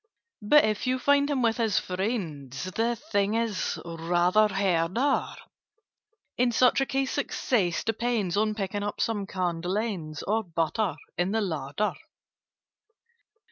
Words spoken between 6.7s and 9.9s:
a case success depends On picking up some candle